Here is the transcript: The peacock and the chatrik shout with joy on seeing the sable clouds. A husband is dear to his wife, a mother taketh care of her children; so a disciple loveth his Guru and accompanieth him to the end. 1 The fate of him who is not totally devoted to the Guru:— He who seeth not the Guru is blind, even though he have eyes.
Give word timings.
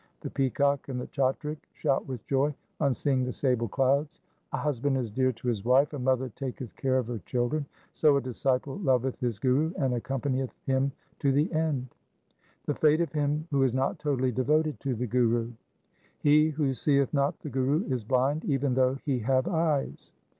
The 0.21 0.31
peacock 0.31 0.89
and 0.89 0.99
the 0.99 1.05
chatrik 1.05 1.59
shout 1.73 2.07
with 2.07 2.25
joy 2.25 2.55
on 2.79 2.91
seeing 2.91 3.23
the 3.23 3.31
sable 3.31 3.67
clouds. 3.67 4.19
A 4.51 4.57
husband 4.57 4.97
is 4.97 5.11
dear 5.11 5.31
to 5.33 5.47
his 5.47 5.63
wife, 5.63 5.93
a 5.93 5.99
mother 5.99 6.29
taketh 6.29 6.75
care 6.75 6.97
of 6.97 7.05
her 7.05 7.19
children; 7.19 7.67
so 7.93 8.17
a 8.17 8.21
disciple 8.21 8.79
loveth 8.79 9.19
his 9.19 9.37
Guru 9.37 9.71
and 9.77 9.93
accompanieth 9.93 10.55
him 10.65 10.91
to 11.19 11.31
the 11.31 11.53
end. 11.53 11.85
1 12.65 12.65
The 12.65 12.73
fate 12.73 13.01
of 13.01 13.11
him 13.13 13.47
who 13.51 13.61
is 13.61 13.75
not 13.75 13.99
totally 13.99 14.31
devoted 14.31 14.79
to 14.79 14.95
the 14.95 15.05
Guru:— 15.05 15.51
He 16.23 16.49
who 16.49 16.73
seeth 16.73 17.13
not 17.13 17.39
the 17.41 17.51
Guru 17.51 17.83
is 17.85 18.03
blind, 18.03 18.43
even 18.45 18.73
though 18.73 18.95
he 19.05 19.19
have 19.19 19.47
eyes. 19.47 20.13